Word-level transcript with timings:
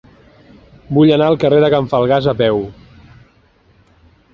Vull 0.99 1.11
anar 1.17 1.29
al 1.33 1.37
carrer 1.45 1.61
de 1.65 1.71
Can 1.75 1.93
Falgàs 1.95 2.33
a 2.33 2.37
peu. 2.43 2.67